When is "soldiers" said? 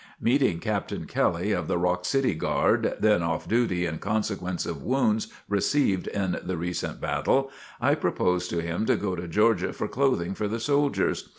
10.59-11.29